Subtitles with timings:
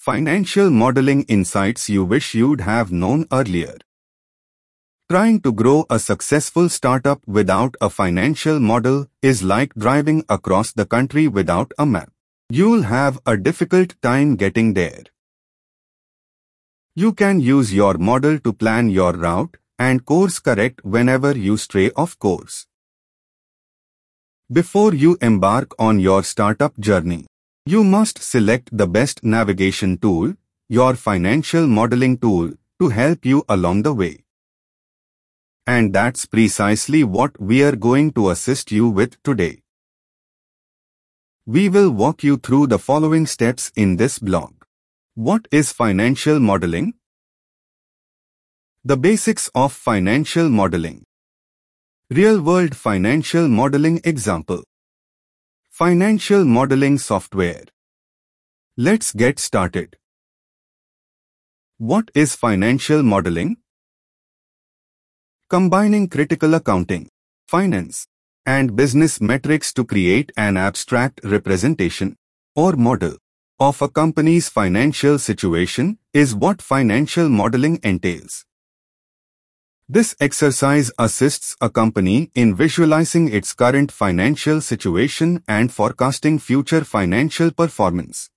[0.00, 3.76] Financial modeling insights you wish you'd have known earlier.
[5.10, 10.86] Trying to grow a successful startup without a financial model is like driving across the
[10.86, 12.10] country without a map.
[12.48, 15.02] You'll have a difficult time getting there.
[16.96, 21.90] You can use your model to plan your route and course correct whenever you stray
[21.94, 22.66] off course.
[24.50, 27.26] Before you embark on your startup journey,
[27.66, 30.34] you must select the best navigation tool,
[30.68, 34.24] your financial modeling tool, to help you along the way.
[35.66, 39.62] And that's precisely what we're going to assist you with today.
[41.46, 44.54] We will walk you through the following steps in this blog.
[45.14, 46.94] What is financial modeling?
[48.84, 51.04] The basics of financial modeling.
[52.08, 54.64] Real-world financial modeling example.
[55.80, 57.64] Financial modeling software.
[58.76, 59.96] Let's get started.
[61.78, 63.56] What is financial modeling?
[65.48, 67.08] combining critical accounting,
[67.48, 68.06] finance,
[68.44, 72.14] and business metrics to create an abstract representation
[72.54, 73.16] or model
[73.58, 78.44] of a company's financial situation is what financial modeling entails.
[79.92, 87.50] This exercise assists a company in visualizing its current financial situation and forecasting future financial
[87.50, 88.30] performance.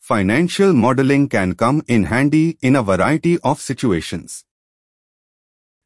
[0.00, 4.46] Financial modeling can come in handy in a variety of situations.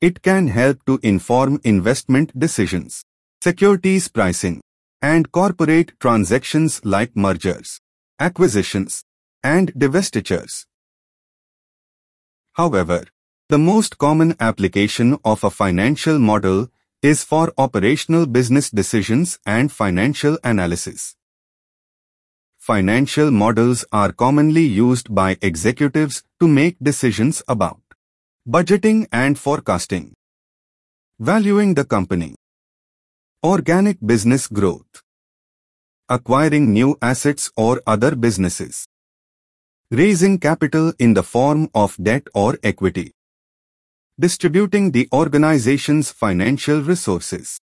[0.00, 3.02] It can help to inform investment decisions,
[3.42, 4.60] securities pricing,
[5.02, 7.80] and corporate transactions like mergers,
[8.20, 9.02] acquisitions,
[9.42, 10.64] and divestitures.
[12.52, 13.06] However,
[13.50, 16.68] the most common application of a financial model
[17.02, 21.16] is for operational business decisions and financial analysis.
[22.58, 27.80] Financial models are commonly used by executives to make decisions about
[28.48, 30.14] Budgeting and forecasting.
[31.18, 32.36] Valuing the company.
[33.42, 35.02] Organic business growth.
[36.08, 38.86] Acquiring new assets or other businesses.
[39.90, 43.12] Raising capital in the form of debt or equity.
[44.20, 47.58] Distributing the organization's financial resources.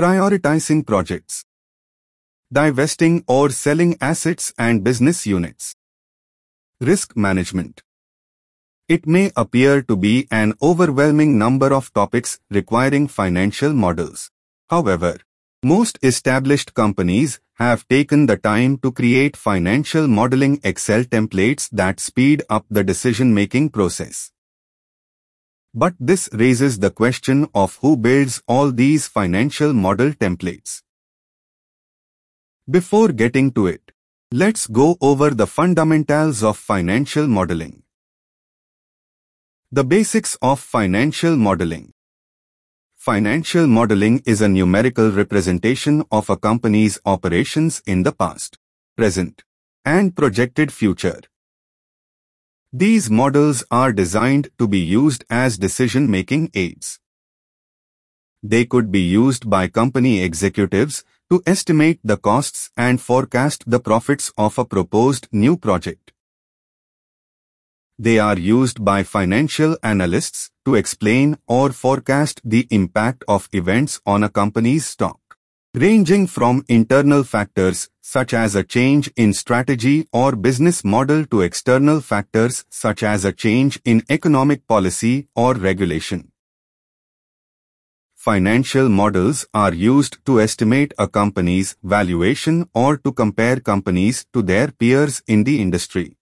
[0.00, 1.44] Prioritizing projects.
[2.50, 5.76] Divesting or selling assets and business units.
[6.80, 7.82] Risk management.
[8.88, 14.30] It may appear to be an overwhelming number of topics requiring financial models.
[14.70, 15.18] However,
[15.62, 22.42] most established companies have taken the time to create financial modeling Excel templates that speed
[22.48, 24.32] up the decision-making process.
[25.74, 30.82] But this raises the question of who builds all these financial model templates.
[32.70, 33.90] Before getting to it,
[34.30, 37.84] let's go over the fundamentals of financial modeling.
[39.70, 41.94] The basics of financial modeling.
[42.94, 48.58] Financial modeling is a numerical representation of a company's operations in the past,
[48.96, 49.42] present,
[49.86, 51.20] and projected future.
[52.74, 57.00] These models are designed to be used as decision-making aids.
[58.42, 64.32] They could be used by company executives to estimate the costs and forecast the profits
[64.38, 66.12] of a proposed new project.
[67.98, 74.24] They are used by financial analysts to explain or forecast the impact of events on
[74.24, 75.20] a company's stock,
[75.74, 81.98] ranging from internal factors such as a change in strategy or business model to external
[82.02, 86.30] factors such as a change in economic policy or regulation.
[88.14, 94.68] Financial models are used to estimate a company's valuation or to compare companies to their
[94.68, 96.18] peers in the industry.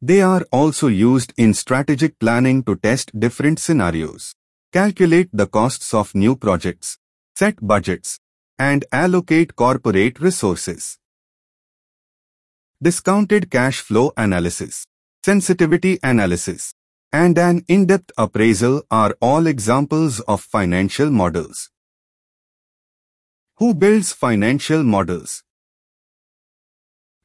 [0.00, 4.36] They are also used in strategic planning to test different scenarios,
[4.72, 6.98] calculate the costs of new projects,
[7.34, 8.20] set budgets,
[8.58, 10.98] and allocate corporate resources.
[12.80, 14.86] Discounted cash flow analysis,
[15.24, 16.74] sensitivity analysis,
[17.12, 21.70] and an in-depth appraisal are all examples of financial models.
[23.56, 25.42] Who builds financial models?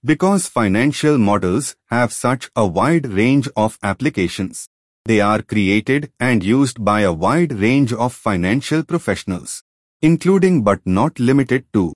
[0.04, 4.70] Because financial models have such a wide range of applications,
[5.06, 9.64] they are created and used by a wide range of financial professionals,
[10.02, 11.94] including but not limited to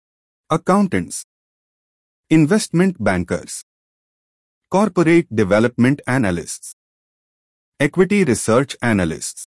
[0.50, 1.24] accountants,
[2.30, 3.64] investment bankers,
[4.70, 6.76] corporate development analysts,
[7.80, 9.46] equity research analysts.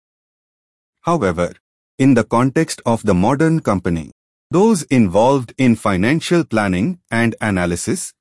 [1.02, 1.54] However,
[1.98, 4.12] in the context of the modern company,
[4.52, 8.14] those involved in financial planning and analysis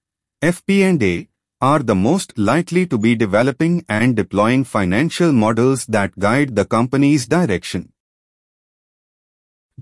[0.43, 1.29] FP&A,
[1.61, 7.26] are the most likely to be developing and deploying financial models that guide the company's
[7.26, 7.93] direction.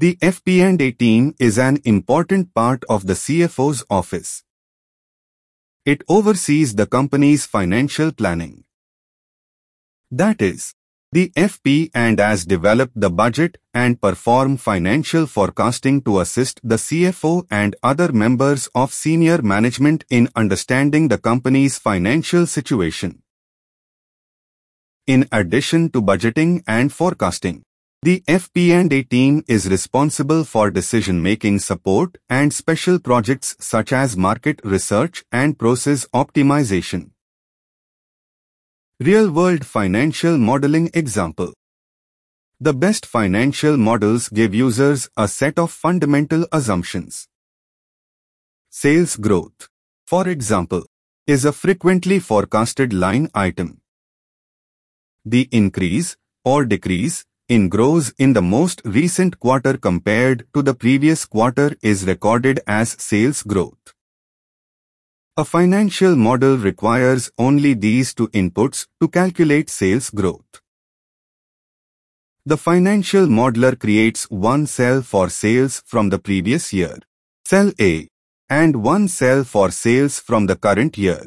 [0.01, 4.45] The FP&A team is an important part of the CFO's office.
[5.85, 8.65] It oversees the company's financial planning.
[10.11, 10.73] That is,
[11.13, 17.47] the FP and as develop the budget and perform financial forecasting to assist the CFO
[17.51, 23.23] and other members of senior management in understanding the company's financial situation.
[25.07, 27.65] In addition to budgeting and forecasting,
[28.03, 35.23] the FP&A team is responsible for decision-making support and special projects such as market research
[35.31, 37.11] and process optimization.
[39.01, 41.53] Real-world financial modeling example.
[42.59, 47.29] The best financial models give users a set of fundamental assumptions.
[48.71, 49.69] Sales growth,
[50.07, 50.87] for example,
[51.27, 53.83] is a frequently forecasted line item.
[55.27, 56.17] The increase
[56.47, 62.07] or decrease in gross in the most recent quarter compared to the previous quarter is
[62.07, 63.93] recorded as sales growth.
[65.37, 70.61] A financial model requires only these two inputs to calculate sales growth.
[72.47, 76.99] The financial modeler creates one cell for sales from the previous year,
[77.45, 78.07] cell A,
[78.49, 81.27] and one cell for sales from the current year.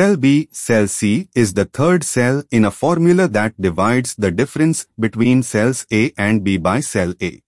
[0.00, 4.86] Cell B, cell C is the third cell in a formula that divides the difference
[4.98, 7.42] between cells A and B by cell A.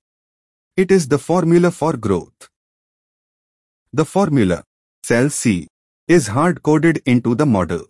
[0.76, 2.50] It is the formula for growth.
[3.94, 4.64] The formula,
[5.02, 5.68] cell C,
[6.06, 7.86] is hard-coded into the model.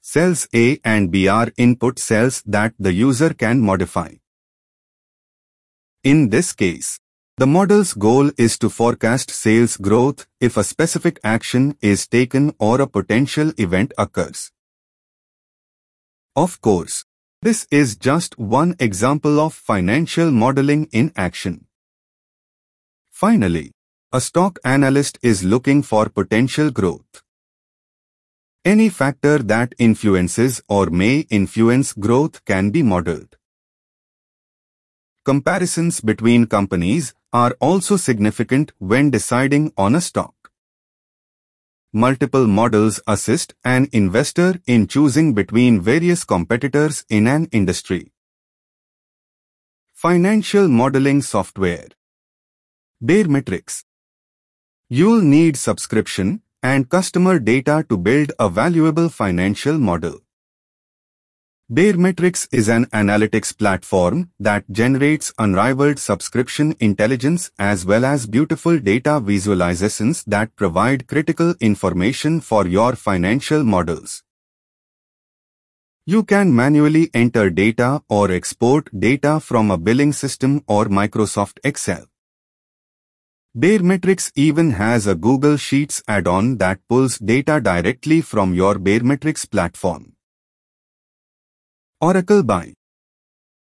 [0.00, 4.12] Cells A and B are input cells that the user can modify.
[6.04, 7.00] In this case,
[7.38, 12.80] the model's goal is to forecast sales growth if a specific action is taken or
[12.80, 14.50] a potential event occurs.
[16.34, 17.04] Of course,
[17.40, 21.66] this is just one example of financial modeling in action.
[23.12, 23.70] Finally,
[24.12, 27.22] a stock analyst is looking for potential growth.
[28.64, 33.36] Any factor that influences or may influence growth can be modeled.
[35.24, 40.34] Comparisons between companies are also significant when deciding on a stock.
[41.92, 48.12] Multiple models assist an investor in choosing between various competitors in an industry.
[49.94, 51.88] Financial Modeling Software
[53.02, 53.84] Baremetrics
[54.88, 60.20] You'll need subscription and customer data to build a valuable financial model.
[61.70, 69.20] Baremetrics is an analytics platform that generates unrivaled subscription intelligence as well as beautiful data
[69.20, 74.22] visualizations that provide critical information for your financial models.
[76.06, 82.06] You can manually enter data or export data from a billing system or Microsoft Excel.
[83.54, 90.14] Baremetrics even has a Google Sheets add-on that pulls data directly from your Baremetrics platform.
[92.00, 92.74] Oracle Buy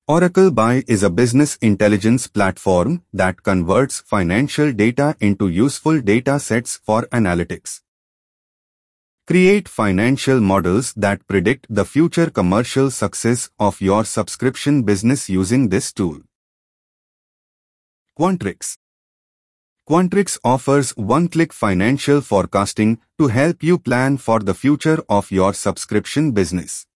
[0.08, 6.76] Oracle Buy is a business intelligence platform that converts financial data into useful data sets
[6.76, 7.82] for analytics.
[9.28, 15.94] Create financial models that predict the future commercial success of your subscription business using this
[15.94, 16.18] tool.
[18.20, 18.74] Quantrix
[19.88, 26.32] Quantrix offers one-click financial forecasting to help you plan for the future of your subscription
[26.32, 26.88] business.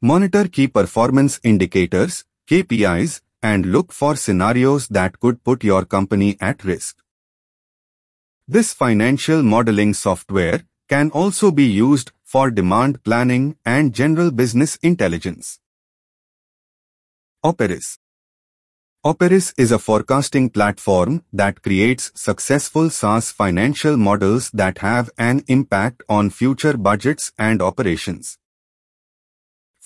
[0.00, 6.62] Monitor key performance indicators, KPIs, and look for scenarios that could put your company at
[6.62, 6.98] risk.
[8.46, 15.58] This financial modeling software can also be used for demand planning and general business intelligence.
[17.44, 17.98] Operis
[19.04, 26.04] Operis is a forecasting platform that creates successful SaaS financial models that have an impact
[26.08, 28.38] on future budgets and operations.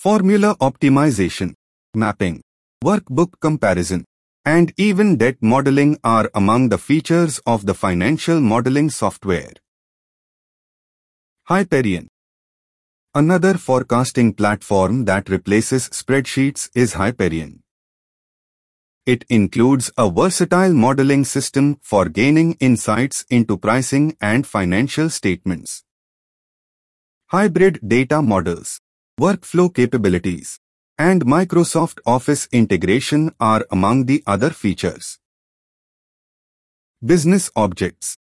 [0.03, 1.53] Formula optimization,
[1.95, 2.41] mapping,
[2.83, 4.03] workbook comparison,
[4.43, 9.53] and even debt modeling are among the features of the financial modeling software.
[11.43, 12.09] Hyperion
[13.15, 17.61] Another forecasting platform that replaces spreadsheets is Hyperion.
[19.05, 25.85] It includes a versatile modeling system for gaining insights into pricing and financial statements.
[27.27, 28.81] Hybrid data models,
[29.19, 30.59] workflow capabilities,
[30.97, 35.19] and Microsoft Office integration are among the other features.
[37.05, 38.17] Business Objects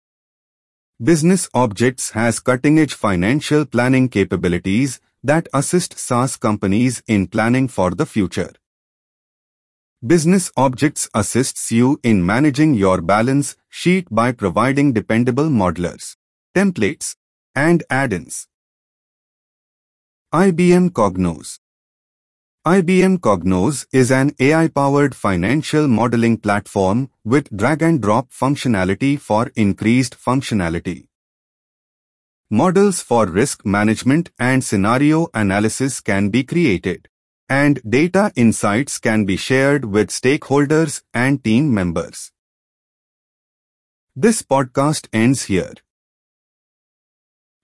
[1.00, 8.06] Business Objects has cutting-edge financial planning capabilities that assist SaaS companies in planning for the
[8.06, 8.52] future.
[10.04, 16.16] Business Objects assists you in managing your balance sheet by providing dependable modelers,
[16.52, 17.14] templates,
[17.54, 18.48] and add-ins.
[20.32, 21.58] IBM Cognos
[22.64, 31.08] IBM Cognos is an AI-powered financial modeling platform with drag-and-drop functionality for increased functionality.
[32.48, 37.08] Models for risk management and scenario analysis can be created,
[37.48, 42.30] and data insights can be shared with stakeholders and team members.
[44.14, 45.74] This podcast ends here.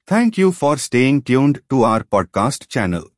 [0.07, 3.09] Thank you for staying tuned to our podcast channel.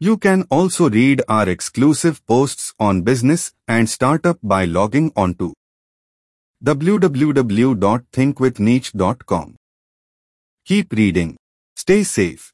[0.00, 5.54] You can also read our exclusive posts on business and startup by logging on to
[6.64, 9.56] www.thinkwithniche.com.
[10.64, 11.36] Keep reading.
[11.76, 12.52] Stay safe.